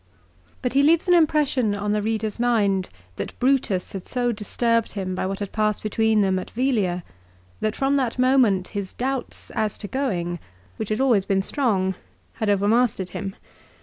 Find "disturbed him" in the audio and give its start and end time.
4.31-5.13